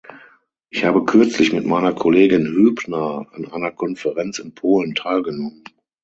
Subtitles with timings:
[0.71, 5.63] Ich habe kürzlich mit meiner Kollegin Hübner an einer Konferenz in Polen teilgenommen.